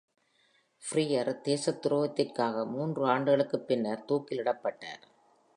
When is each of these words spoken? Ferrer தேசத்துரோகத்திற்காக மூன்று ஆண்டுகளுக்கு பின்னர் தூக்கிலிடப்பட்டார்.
Ferrer 0.81 1.35
தேசத்துரோகத்திற்காக 1.43 2.65
மூன்று 2.65 3.05
ஆண்டுகளுக்கு 3.05 3.59
பின்னர் 3.59 4.05
தூக்கிலிடப்பட்டார். 4.07 5.03